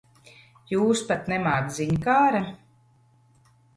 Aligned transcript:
Jūs 0.71 1.03
pat 1.11 1.29
nemāc 1.33 1.69
ziņkāre. 1.77 2.41